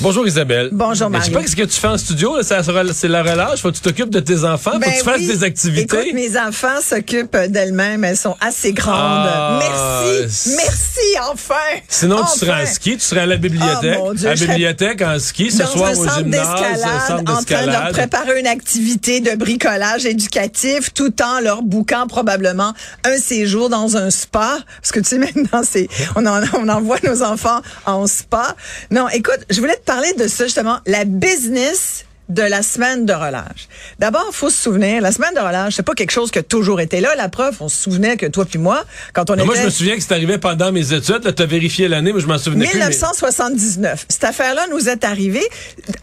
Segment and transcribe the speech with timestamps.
[0.00, 0.70] Bonjour Isabelle.
[0.72, 3.70] Bonjour, Mais Je sais pas ce que tu fais en studio, c'est la relâche, faut
[3.70, 5.28] que tu t'occupes de tes enfants, faut que tu fasses oui.
[5.28, 6.00] des activités.
[6.00, 8.02] Écoute, mes enfants s'occupent d'elles-mêmes.
[8.02, 8.96] Elles sont assez grandes.
[8.96, 10.56] Ah, merci.
[10.56, 11.54] Merci, enfin.
[11.88, 13.98] Sinon, tu serais en ski, tu serais à la bibliothèque.
[14.00, 17.66] Oh, mon Dieu, à la bibliothèque, en ski, ce soir au centre d'escalade, en train
[17.66, 23.68] de leur préparer une activité de bricolage éducatif, tout en leur bouquant probablement un séjour
[23.68, 24.58] dans un spa.
[24.80, 28.56] Parce que tu sais, maintenant, c'est, on, en, on envoie nos enfants en spa.
[28.90, 33.12] Non, écoute, je voulais te parler de ça, justement, la business de la semaine de
[33.12, 33.68] relâche.
[33.98, 36.80] D'abord, faut se souvenir, la semaine de relâche, c'est pas quelque chose qui a toujours
[36.80, 37.14] été là.
[37.16, 39.46] La preuve, on se souvenait que toi puis moi, quand on Mais était...
[39.46, 41.34] Moi, je me souviens que c'est arrivé pendant mes études.
[41.34, 42.78] Tu as vérifié l'année, mais je m'en souvenais plus.
[42.78, 44.06] mais- 1979.
[44.08, 45.46] Cette affaire-là nous est arrivée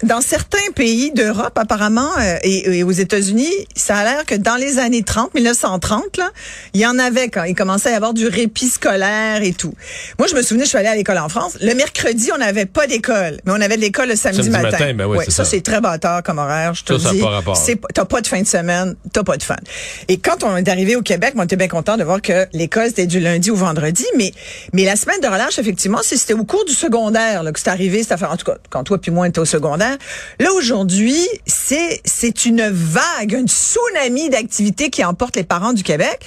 [0.02, 3.50] dans certains pays d'Europe, apparemment, euh, et, et aux États-Unis.
[3.74, 6.30] Ça a l'air que dans les années 30, 1930, là,
[6.74, 9.74] il y en avait quand il commençait à y avoir du répit scolaire et tout.
[10.18, 11.56] Moi, je me souvenais, je suis allée à l'école en France.
[11.60, 14.70] Le mercredi, on n'avait pas d'école, mais on avait de l'école le samedi, Samedi matin.
[14.70, 15.50] matin, ben oui, Ouais, c'est ça, ça.
[15.50, 17.22] c'est très bâtard comme horaire, je te Ça, le dis.
[17.94, 19.56] T'as pas de fin de semaine, t'as pas de fun.
[20.08, 22.88] Et quand on est arrivé au Québec, on était bien content de voir que l'école
[22.88, 24.32] c'était du lundi au vendredi, mais
[24.72, 28.02] mais la semaine de relâche effectivement, c'était au cours du secondaire là, que c'est arrivé
[28.02, 28.32] cette affaire.
[28.32, 29.96] En tout cas, quand toi puis moi on était au secondaire.
[30.40, 36.18] Là aujourd'hui, c'est c'est une vague, un tsunami d'activités qui emporte les parents du Québec.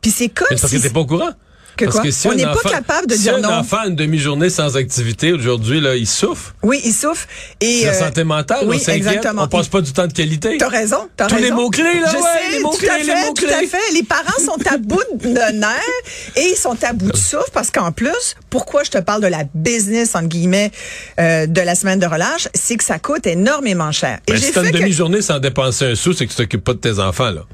[0.00, 1.30] Puis c'est comme Mais parce si que t'es pas au courant.
[1.76, 2.04] Que Parce quoi?
[2.04, 3.50] que si On un n'est pas enfant- capable de si dire un non.
[3.50, 6.54] enfant a une demi-journée sans activité aujourd'hui, là, il souffre.
[6.62, 7.26] oui, il souffre
[7.60, 8.96] et la euh, santé mentale, oui, on s'inquiète.
[8.96, 9.42] exactement.
[9.44, 10.58] On passe pas du temps de qualité.
[10.58, 11.46] T'as raison, t'as Tous raison.
[11.46, 13.46] les mots-clés, là, Je ouais, sais, les tout mots-clés, à les fait, mots-clés.
[13.48, 13.92] Tout à fait.
[13.94, 15.28] Les parents sont à bout de
[15.58, 19.22] nerfs et ils sont à bout de souffle parce qu'en plus, pourquoi je te parle
[19.22, 20.70] de la business, entre guillemets,
[21.20, 24.18] euh, de la semaine de relâche, c'est que ça coûte énormément cher.
[24.28, 26.30] Et Ben, j'ai si t'as une fait que- demi-journée sans dépenser un sou, c'est que
[26.32, 27.44] tu t'occupes pas de tes enfants, là.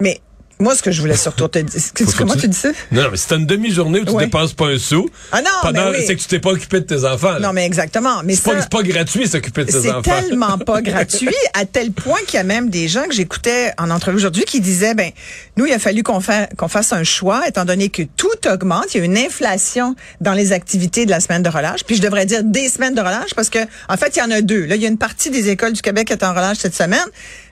[0.00, 0.20] Mais
[0.58, 1.80] moi, ce que je voulais surtout te dire,
[2.16, 2.70] comment tu dis ça?
[2.90, 4.24] Non, non, mais t'as une demi-journée où tu Ouais.
[4.24, 6.04] dépenses pas un sou, Ah non, pendant, mais oui.
[6.06, 7.40] c'est que tu t'es pas occupé de tes enfants, là.
[7.40, 8.22] Non, mais exactement.
[8.24, 10.02] Mais c'est pas, ça- c'est pas gratuit s'occuper de tes C'est enfants.
[10.02, 13.90] tellement pas gratuit, à tel point qu'il y a même des gens que j'écoutais en
[13.90, 15.10] entrevue aujourd'hui qui disaient, ben,
[15.58, 18.94] nous, il a fallu qu'on fa- qu'on fasse un choix, étant donné que tout augmente,
[18.94, 22.02] il y a une inflation dans les activités de la semaine de relâche, puis je
[22.02, 23.58] devrais dire des semaines de relâche, parce que,
[23.90, 24.64] en fait, il y en a deux.
[24.64, 26.74] Là, il y a une partie des écoles du Québec qui est en relâche cette
[26.74, 27.04] semaine,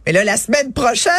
[0.07, 1.13] mais là, la semaine prochaine,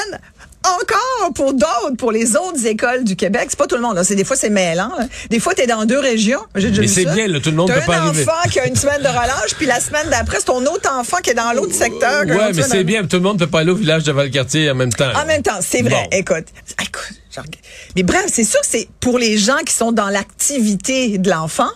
[0.66, 3.46] encore pour d'autres, pour les autres écoles du Québec.
[3.50, 3.96] C'est pas tout le monde.
[3.96, 4.04] Là.
[4.04, 4.90] C'est des fois c'est mêlant.
[4.98, 5.08] là.
[5.30, 6.40] Des fois t'es dans deux régions.
[6.56, 7.14] J'ai déjà Mais c'est ça.
[7.14, 8.24] bien, là, tout le monde T'as peut pas un arriver.
[8.24, 11.18] enfant qui a une semaine de relâche, puis la semaine d'après c'est ton autre enfant
[11.18, 12.26] qui est dans l'autre secteur.
[12.26, 13.06] Ouais, mais c'est bien.
[13.06, 15.12] Tout le monde peut pas aller au village de Valcartier en même temps.
[15.16, 16.08] En même temps, c'est vrai.
[16.12, 16.18] Bon.
[16.18, 16.46] Écoute,
[16.82, 17.56] écoute, je regarde.
[17.96, 21.70] mais bref, c'est sûr que c'est pour les gens qui sont dans l'activité de l'enfant,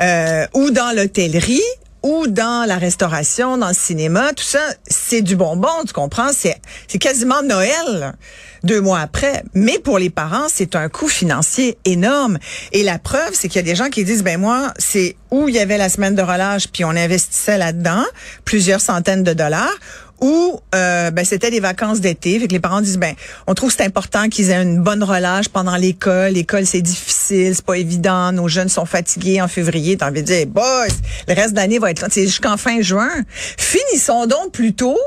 [0.00, 1.62] euh, ou dans l'hôtellerie,
[2.02, 6.30] ou dans la restauration, dans le cinéma, tout ça, c'est du bonbon, tu comprends?
[6.32, 8.14] C'est, c'est quasiment Noël,
[8.62, 9.42] deux mois après.
[9.54, 12.38] Mais pour les parents, c'est un coût financier énorme.
[12.72, 15.48] Et la preuve, c'est qu'il y a des gens qui disent, ben moi, c'est où
[15.48, 18.04] il y avait la semaine de relâche, puis on investissait là-dedans,
[18.44, 19.74] plusieurs centaines de dollars,
[20.20, 22.38] ou euh, ben, c'était des vacances d'été.
[22.38, 23.14] Fait que les parents disent ben
[23.46, 26.32] on trouve c'est important qu'ils aient une bonne relâche pendant l'école.
[26.32, 28.32] L'école c'est difficile, c'est pas évident.
[28.32, 29.96] Nos jeunes sont fatigués en février.
[29.96, 30.92] T'as envie de dire boss,
[31.28, 32.08] le reste de l'année va être là.
[32.10, 33.10] C'est jusqu'en fin juin.
[33.30, 34.98] Finissons donc plus tôt.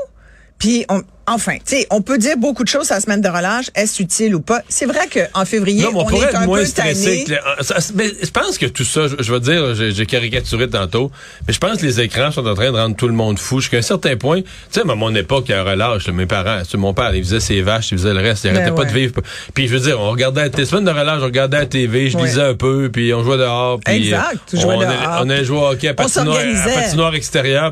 [0.58, 3.28] Puis on, enfin, tu sais, on peut dire beaucoup de choses à la semaine de
[3.28, 3.66] relâche.
[3.74, 4.60] Est-ce utile ou pas?
[4.68, 7.24] C'est vrai qu'en février Non, on, on, pourrait est être un moins peu stressé.
[7.28, 10.68] les- ah, ça- mais je pense que tout ça, je, je vais dire, j'ai caricaturé
[10.68, 11.10] tantôt,
[11.46, 13.60] mais je pense que les écrans sont en train de rendre tout le monde fou.
[13.60, 16.12] Jusqu'à un certain point, tu sais, à mon époque, il y a un relâche, là,
[16.12, 18.74] mes parents, mon père, il faisait ses vaches, il faisait le reste, il arrêtait Ben
[18.76, 19.14] pas de vivre.
[19.54, 22.16] Puis je veux dire, on regardait tes semaines de relâche, on regardait la TV, je
[22.16, 22.24] Ouais.
[22.24, 23.78] lisais un peu, puis on jouait dehors.
[23.84, 25.20] Puis, Exact, euh, jouais on, dehors.
[25.22, 27.12] On a joué au hockey à On patinoire, à patinoire.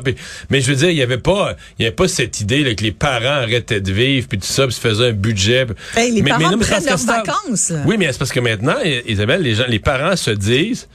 [0.03, 0.15] Puis,
[0.49, 2.73] mais je veux dire, il y avait pas, il y avait pas cette idée là,
[2.75, 5.65] que les parents arrêtaient de vivre, puis tout ça, puis se faisaient un budget.
[5.95, 7.73] Hey, les Mais- parents non, mais prennent que leurs vacances.
[7.85, 8.75] oui, mais c'est parce que maintenant,
[9.07, 10.87] Isabelle, les gens, les parents se disent,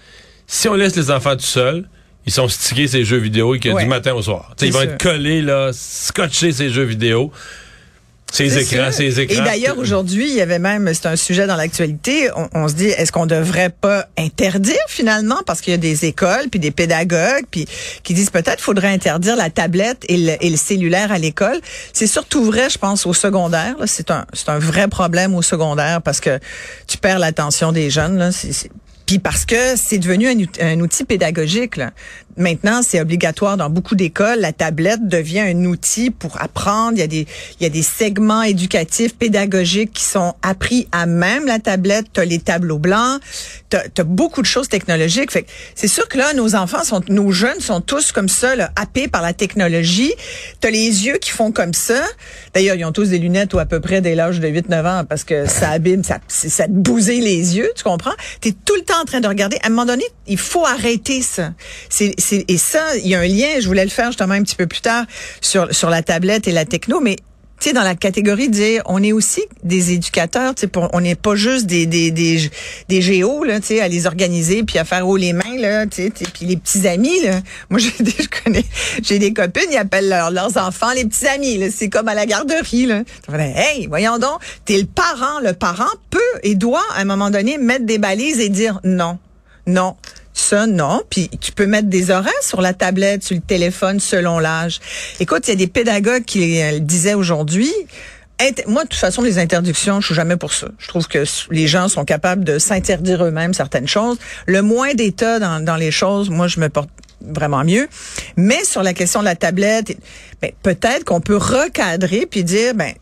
[0.46, 1.88] si on laisse les enfants tout seuls,
[2.26, 3.82] ils sont stickés ces jeux vidéo et que Ouais.
[3.84, 4.54] du matin au soir.
[4.60, 4.90] Ils vont sûr.
[4.90, 7.30] être collés, là, scotchés ces jeux vidéo.
[8.32, 9.42] Ces écrans, ces écrans.
[9.42, 12.74] Et d'ailleurs, aujourd'hui, il y avait même, c'est un sujet dans l'actualité, on, on se
[12.74, 16.72] dit, est-ce qu'on devrait pas interdire finalement, parce qu'il y a des écoles, puis des
[16.72, 17.66] pédagogues, puis
[18.02, 21.60] qui disent peut-être faudrait interdire la tablette et le, et le cellulaire à l'école.
[21.92, 23.76] C'est surtout vrai, je pense, au secondaire.
[23.86, 26.38] C'est un, un vrai problème au secondaire parce que
[26.86, 28.18] tu perds l'attention des jeunes.
[28.18, 28.30] Là.
[29.06, 31.76] Puis parce que c'est devenu un, un outil pédagogique.
[31.76, 31.92] Là.
[32.36, 34.40] Maintenant, c'est obligatoire dans beaucoup d'écoles.
[34.40, 36.92] La tablette devient un outil pour apprendre.
[36.94, 37.26] Il y a des,
[37.58, 42.06] il y a des segments éducatifs, pédagogiques qui sont appris à même la tablette.
[42.12, 43.20] Tu as les tableaux blancs.
[43.70, 45.30] Tu as, beaucoup de choses technologiques.
[45.74, 49.08] C'est sûr que là, nos enfants, sont, nos jeunes sont tous comme ça, là, happés
[49.08, 50.12] par la technologie.
[50.60, 52.02] Tu as les yeux qui font comme ça.
[52.54, 55.04] D'ailleurs, ils ont tous des lunettes ou à peu près dès l'âge de 8-9 ans
[55.04, 58.14] parce que ça abîme, ça, ça te bousille les yeux, tu comprends?
[58.40, 59.56] Tu es tout le temps en train de regarder.
[59.62, 61.52] À un moment donné, il faut arrêter ça.
[62.32, 64.66] Et ça, il y a un lien, je voulais le faire justement un petit peu
[64.66, 65.04] plus tard
[65.40, 67.16] sur, sur la tablette et la techno, mais
[67.58, 71.00] tu sais, dans la catégorie de dire, on est aussi des éducateurs, tu sais, on
[71.00, 72.50] n'est pas juste des des des,
[72.88, 75.86] des géos là, tu sais, à les organiser puis à faire haut les mains là,
[75.86, 77.40] tu sais, puis les petits amis là.
[77.70, 78.64] Moi, j'ai je connais,
[79.02, 81.56] j'ai des copines, ils appellent leurs, leurs enfants les petits amis.
[81.56, 83.02] Là, c'est comme à la garderie là.
[83.32, 87.56] Hey, voyons donc, t'es le parent, le parent peut et doit à un moment donné
[87.56, 89.18] mettre des balises et dire non,
[89.66, 89.96] non.
[90.52, 91.02] Non.
[91.08, 94.80] Puis tu peux mettre des horaires sur la tablette, sur le téléphone, selon l'âge.
[95.20, 97.72] Écoute, il y a des pédagogues qui euh, disaient aujourd'hui.
[98.66, 100.68] Moi, de toute façon, les interdictions, je suis jamais pour ça.
[100.78, 104.18] Je trouve que les gens sont capables de s'interdire eux-mêmes certaines choses.
[104.46, 106.90] Le moins d'État dans, dans les choses, moi, je me porte
[107.22, 107.88] vraiment mieux.
[108.36, 109.96] Mais sur la question de la tablette,
[110.42, 112.92] ben, peut-être qu'on peut recadrer puis dire, ben,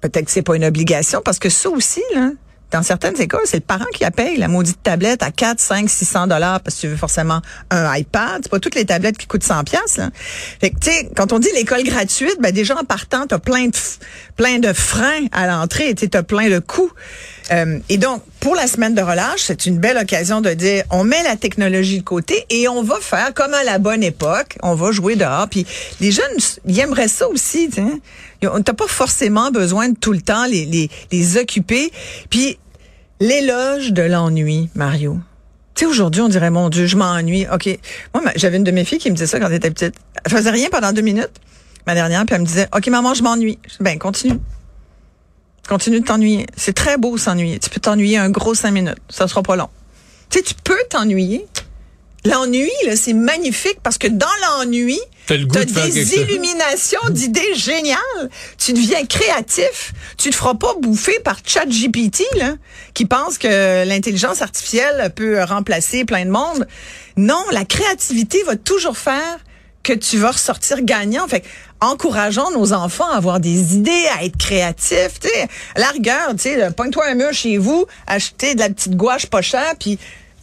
[0.00, 2.30] peut-être que c'est pas une obligation parce que ça aussi là
[2.70, 5.90] dans certaines écoles, c'est le parent qui la paye la maudite tablette à 4, 5,
[5.90, 7.40] 600 dollars parce que tu veux forcément
[7.70, 8.40] un iPad.
[8.42, 10.00] C'est pas toutes les tablettes qui coûtent 100 pièces.
[10.60, 13.66] Fait que tu sais, quand on dit l'école gratuite, ben déjà en partant, t'as plein
[13.66, 13.76] de
[14.36, 16.92] plein de freins à l'entrée, tu as plein de coûts.
[17.50, 21.04] Euh, et donc pour la semaine de relâche, c'est une belle occasion de dire on
[21.04, 24.74] met la technologie de côté et on va faire comme à la bonne époque, on
[24.74, 25.46] va jouer dehors.
[25.48, 25.66] Puis
[26.00, 26.24] les jeunes,
[26.66, 27.70] ils aimeraient ça aussi.
[27.70, 27.82] sais.
[28.40, 31.92] T'as pas forcément besoin de tout le temps les, les, les occuper.
[32.30, 32.58] Puis
[33.20, 35.18] l'éloge de l'ennui, Mario.
[35.74, 37.46] Tu sais, aujourd'hui, on dirait, mon Dieu, je m'ennuie.
[37.52, 37.68] OK.
[38.14, 39.94] Moi, j'avais une de mes filles qui me disait ça quand elle était petite.
[40.24, 41.30] Elle faisait rien pendant deux minutes,
[41.86, 43.58] ma dernière, puis elle me disait, OK, maman, je m'ennuie.
[43.78, 44.38] Ben, continue.
[45.68, 46.46] Continue de t'ennuyer.
[46.56, 47.58] C'est très beau s'ennuyer.
[47.58, 48.98] Tu peux t'ennuyer un gros cinq minutes.
[49.08, 49.68] Ça sera pas long.
[50.30, 51.46] Tu sais, tu peux t'ennuyer.
[52.24, 58.30] L'ennui, là, c'est magnifique parce que dans l'ennui, de faire des illuminations d'idées géniales.
[58.58, 59.92] Tu deviens créatif.
[60.18, 62.56] Tu te feras pas bouffer par ChatGPT, là,
[62.94, 66.66] qui pense que l'intelligence artificielle peut remplacer plein de monde.
[67.16, 69.38] Non, la créativité va toujours faire
[69.82, 71.26] que tu vas ressortir gagnant.
[71.28, 71.44] Fait
[71.80, 75.20] encourageons nos enfants à avoir des idées, à être créatifs.
[75.20, 78.68] Tu sais, à la rigueur, tu sais, pogne-toi un mur chez vous, achetez de la
[78.68, 79.98] petite gouache pas chère, puis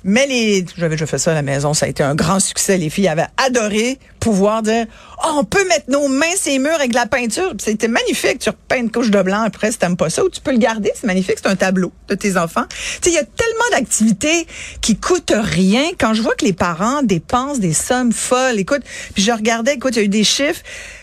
[0.07, 0.65] mets les...
[0.77, 2.77] J'avais déjà fait ça à la maison, ça a été un grand succès.
[2.77, 4.85] Les filles avaient adoré pouvoir dire,
[5.23, 7.53] oh, on peut mettre nos mains les murs avec de la peinture.
[7.59, 8.39] C'était magnifique.
[8.39, 10.57] Tu repeins une couche de blanc après si t'aimes pas ça, ou tu peux le
[10.57, 12.65] garder, c'est magnifique, c'est un tableau de tes enfants.
[13.01, 14.47] Tu il y a tellement d'activités
[14.81, 15.83] qui coûtent rien.
[15.99, 18.81] Quand je vois que les parents dépensent des sommes folles, écoute,
[19.13, 20.61] puis je regardais, écoute, il y a eu des chiffres.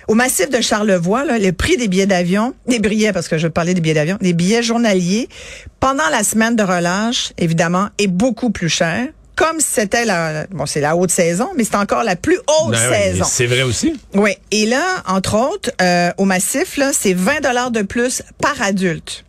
[0.09, 3.49] Au massif de Charlevoix, là, le prix des billets d'avion, des billets, parce que je
[3.49, 5.29] parlais des billets d'avion, des billets journaliers,
[5.81, 9.07] pendant la semaine de relâche, évidemment, est beaucoup plus cher.
[9.37, 12.93] Comme c'était la, bon, c'est la haute saison, mais c'est encore la plus haute Ben
[12.93, 13.25] saison.
[13.29, 13.99] c'est vrai aussi.
[14.15, 14.31] Oui.
[14.53, 19.25] Et là, entre autres, euh, au massif, là, c'est 20 dollars de plus par adulte.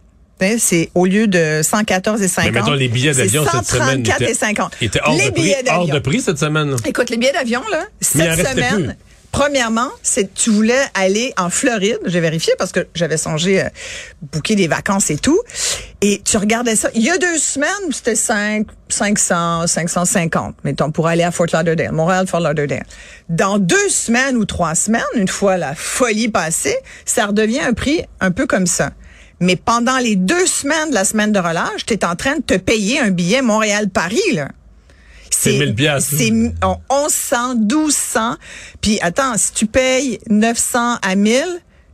[0.59, 2.53] C'est au lieu de 114 et 50.
[2.53, 4.73] Mais mettons, les billets d'avion cette semaine 134 étaient, et 50.
[4.81, 6.75] étaient hors, les de prix, billets hors de prix cette semaine.
[6.85, 8.95] Écoute, les billets d'avion, là, cette semaine.
[9.35, 11.99] Premièrement, c'est tu voulais aller en Floride.
[12.05, 13.67] J'ai vérifié parce que j'avais songé euh,
[14.31, 15.37] booker des vacances et tout.
[15.99, 16.89] Et tu regardais ça.
[16.95, 20.55] Il y a deux semaines, c'était 5, 500, 550.
[20.63, 22.85] Mettons, pour aller à Fort Lauderdale, Montréal, Fort Lauderdale.
[23.27, 28.05] Dans deux semaines ou trois semaines, une fois la folie passée, ça redevient un prix
[28.21, 28.91] un peu comme ça.
[29.41, 32.41] Mais pendant les deux semaines de la semaine de relâche, tu es en train de
[32.41, 34.47] te payer un billet Montréal-Paris, là.
[35.29, 36.13] C'est 1000 piastres.
[36.17, 36.31] C'est
[36.63, 38.35] en 1100, 1200.
[38.81, 41.43] Puis attends, si tu payes 900 à 1000,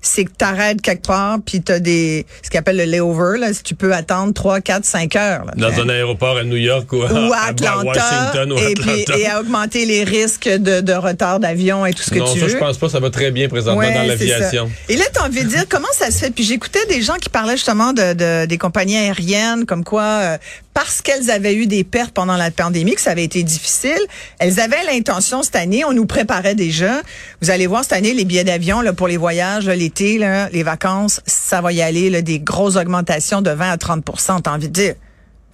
[0.04, 3.62] c'est que t'arrêtes quelque part, puis t'as des, ce qu'on appelle le layover, là, si
[3.62, 5.46] tu peux attendre 3, 4, 5 heures.
[5.46, 8.58] Là, Dans un aéroport à New York ou à, ou à à Atlanta, Washington ou
[8.58, 9.18] à et, puis, Atlanta.
[9.20, 12.40] et à augmenter les risques de, de retard d'avion et tout ce que non, tu
[12.40, 12.52] ça, veux.
[12.52, 12.90] je pense pas.
[12.90, 14.72] Ça va très bien présentement Ouais, dans l'aviation.
[14.90, 16.32] Et là, tu as envie de dire comment ça se fait?
[16.32, 20.38] Puis j'écoutais des gens qui parlaient justement de, de- des compagnies aériennes, comme quoi euh,
[20.74, 24.00] parce qu'elles avaient eu des pertes pendant la pandémie, que ça avait été difficile,
[24.40, 27.01] elles avaient l'intention cette année, on nous préparait déjà.
[27.42, 30.63] Vous allez voir cette année les billets d'avion là, pour les voyages, l'été, là, les
[30.63, 34.74] vacances, ça va y aller, des grosses augmentations de 20 à 30% t'as envie de
[34.74, 34.96] dire.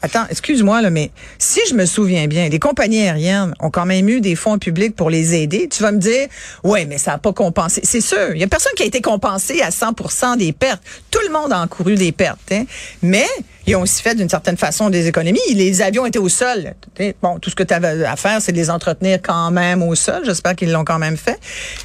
[0.01, 4.07] Attends, excuse-moi, là, mais si je me souviens bien, les compagnies aériennes ont quand même
[4.07, 5.67] eu des fonds publics pour les aider.
[5.69, 6.27] Tu vas me dire,
[6.63, 7.81] ouais, mais ça n'a pas compensé.
[7.83, 10.83] C'est sûr, il y a personne qui a été compensé à 100% des pertes.
[11.09, 12.51] Tout le monde a encouru des pertes.
[12.51, 12.65] Hein.
[13.01, 13.25] Mais
[13.65, 15.39] ils ont aussi fait d'une certaine façon des économies.
[15.53, 16.73] Les avions étaient au sol.
[17.21, 20.21] Bon, tout ce que tu à faire, c'est de les entretenir quand même au sol.
[20.25, 21.39] J'espère qu'ils l'ont quand même fait.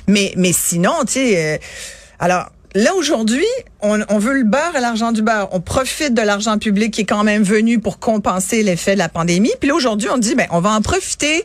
[0.07, 1.59] Mais, mais sinon, tu sais, euh,
[2.19, 3.47] alors là, aujourd'hui,
[3.81, 5.49] on, on, veut le beurre à l'argent du beurre.
[5.53, 9.09] On profite de l'argent public qui est quand même venu pour compenser l'effet de la
[9.09, 9.53] pandémie.
[9.61, 11.45] Puis là, aujourd'hui, on dit, ben, on va en profiter.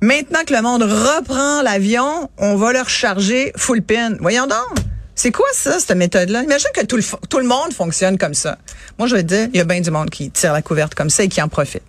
[0.00, 4.16] Maintenant que le monde reprend l'avion, on va leur charger full pin.
[4.20, 4.78] Voyons donc.
[5.14, 6.42] C'est quoi ça, cette méthode-là?
[6.42, 8.58] Imagine que tout le, tout le monde fonctionne comme ça.
[8.98, 11.10] Moi, je te dire, il y a bien du monde qui tire la couverte comme
[11.10, 11.82] ça et qui en profite.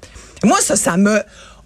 [0.43, 1.21] Moi, ça, ça me...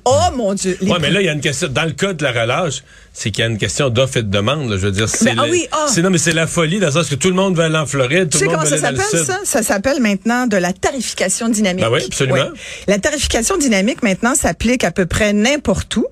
[0.05, 0.77] Oh mon Dieu.
[0.81, 1.67] Oui, mais là, il y a une question.
[1.67, 2.83] Dans le cas de la relâche,
[3.17, 4.69] c'est qu'il y a une question d'offre et de demande.
[4.69, 5.87] Là, je veux dire, c'est ah oui, ah.
[6.01, 7.87] non, mais c'est la folie dans le sens que tout le monde veut aller en
[7.87, 8.77] Floride, tout tu le monde veut sud.
[8.77, 9.39] Ça s'appelle ça?
[9.43, 11.83] Ça s'appelle maintenant de la tarification dynamique.
[11.83, 12.49] Ben oui, absolument.
[12.85, 16.05] La tarification dynamique maintenant s'applique à peu près n'importe où.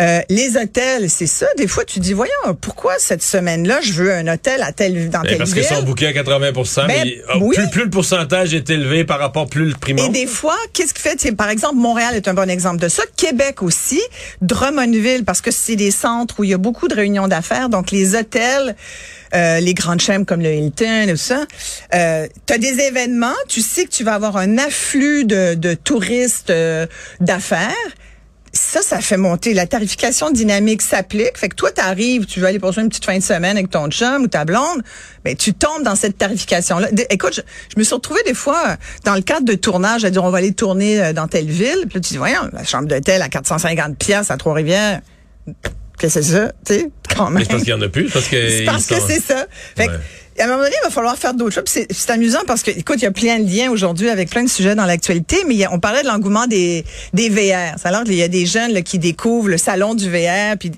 [0.00, 1.46] Euh, les hôtels, c'est ça.
[1.56, 5.20] Des fois, tu dis, voyons, pourquoi cette semaine-là, je veux un hôtel à tel dans
[5.20, 5.62] ben telle parce ville?
[5.62, 7.54] Parce qu'ils sont à 80 ben, mais oh, oui.
[7.54, 10.08] plus, plus, le pourcentage est élevé par rapport plus le prix monte.
[10.08, 13.04] Et des fois, qu'est-ce qui fait Par exemple, Montréal est un bon exemple de ça.
[13.16, 14.00] Québec aussi,
[14.42, 17.90] Drummondville, parce que c'est des centres où il y a beaucoup de réunions d'affaires, donc
[17.90, 18.74] les hôtels,
[19.34, 21.44] euh, les grandes chaînes comme le Hilton et tout ça.
[21.94, 25.74] Euh, tu as des événements, tu sais que tu vas avoir un afflux de, de
[25.74, 26.86] touristes euh,
[27.20, 27.68] d'affaires.
[28.54, 29.52] Ça, ça fait monter.
[29.52, 31.36] La tarification dynamique s'applique.
[31.36, 33.68] Fait que toi, tu arrives, tu veux aller passer une petite fin de semaine avec
[33.68, 34.82] ton chum ou ta blonde,
[35.22, 36.88] ben tu tombes dans cette tarification-là.
[37.10, 37.42] Écoute, je,
[37.74, 40.38] je, me suis retrouvée des fois dans le cadre de tournage à dire on va
[40.38, 41.84] aller tourner euh, dans telle ville.
[41.88, 45.02] Puis là, tu dis, voyons, la chambre d'hôtel à 450 pièces à Trois-Rivières
[45.98, 47.34] que c'est ça, tu sais, quand même.
[47.34, 48.48] Mais je pense qu'il y en a plus, parce que.
[48.48, 49.46] C'est parce que c'est ça.
[49.76, 49.94] Fait ouais.
[50.40, 51.64] à un moment donné, il va falloir faire d'autres choses.
[51.90, 54.48] C'est amusant parce que, écoute, il y a plein de liens aujourd'hui avec plein de
[54.48, 57.76] sujets dans l'actualité, mais on parlait de l'engouement des, des VR.
[57.84, 60.72] Alors, il y a des jeunes là, qui découvrent le salon du VR, puis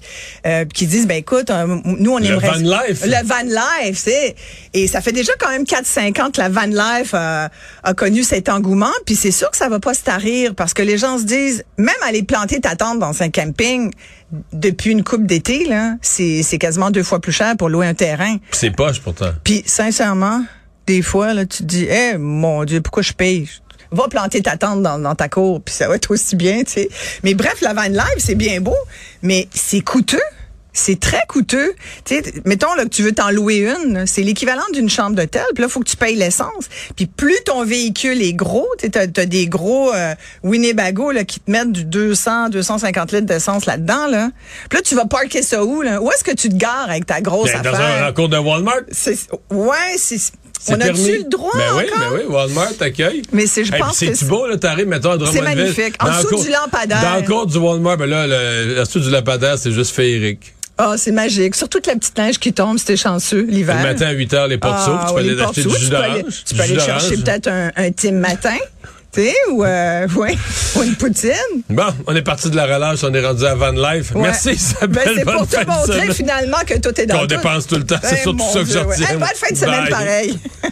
[0.46, 2.58] euh, qui disent, ben écoute, euh, nous, on le aimerait...
[2.58, 3.04] Le van life.
[3.04, 4.34] Le van life, c'est...
[4.72, 7.50] Et ça fait déjà quand même 4-5 ans que la van life a,
[7.82, 10.82] a connu cet engouement, puis c'est sûr que ça va pas se tarir, parce que
[10.82, 13.90] les gens se disent, même aller planter ta tente dans un camping,
[14.52, 17.94] depuis une coupe d'été, là, c'est, c'est quasiment deux fois plus cher pour louer un
[17.94, 18.36] terrain.
[18.52, 19.30] C'est poche pourtant.
[19.44, 20.44] Puis sincèrement,
[20.86, 23.48] des fois, là, tu te dis, eh mon Dieu, pourquoi je paye?
[23.92, 26.72] Va planter ta tente dans, dans ta cour, puis ça va être aussi bien, tu
[26.72, 26.88] sais.
[27.24, 28.76] Mais bref, la van live, c'est bien beau,
[29.22, 30.18] mais c'est coûteux.
[30.72, 31.74] C'est très coûteux.
[32.04, 35.44] Tu sais, mettons là, que tu veux t'en louer une, c'est l'équivalent d'une chambre d'hôtel.
[35.54, 36.68] Puis là, il faut que tu payes l'essence.
[36.96, 41.40] Puis plus ton véhicule est gros, tu as, as, des gros euh, Winnebago là, qui
[41.40, 44.06] te mettent du 200, 250 litres d'essence là-dedans.
[44.06, 44.30] Là.
[44.68, 45.82] Puis là, tu vas parker ça où?
[45.82, 46.00] Là?
[46.00, 47.72] Où est-ce que tu te gares avec ta grosse ben, affaire?
[47.72, 48.80] Dans un rencontre de Walmart?
[49.50, 50.18] Ouais, c'est...
[50.68, 52.10] On a-tu le droit ben oui, encore?
[52.10, 53.22] Ben oui, Walmart t'accueille.
[53.32, 55.94] Mais c'est, je pense que c'est beau, là, t'arrives, mettons, à C'est magnifique.
[56.00, 57.02] En dessous du lampadaire.
[57.02, 60.54] Dans le cours du Walmart, ben là, le, en dessous du lampadaire, c'est juste féerique.
[60.82, 61.54] Ah, oh, c'est magique.
[61.56, 63.76] Surtout que la petite neige qui tombe, c'était chanceux l'hiver.
[63.76, 65.90] Le matin à 8 heures, les portes ah, s'ouvrent, tu peux aller acheter du jus
[65.90, 66.44] d'orange.
[66.46, 68.56] Tu peux aller chercher peut-être un, un team matin.
[69.12, 70.36] Tu sais, ou, euh, ouais,
[70.76, 71.32] ou une poutine.
[71.68, 74.12] Bon, on est parti de la relâche, on est rendu à Van Life.
[74.14, 74.22] Ouais.
[74.22, 75.04] Merci Isabelle.
[75.04, 77.96] Ben, c'est pour te montrer finalement que tout est dans Qu'on dépense tout le temps.
[78.02, 78.86] C'est Ben, surtout ça que je Dieu, ouais.
[78.94, 79.08] retiens.
[79.08, 79.90] Hey, bonne fin de semaine Bye.
[79.90, 80.38] pareil.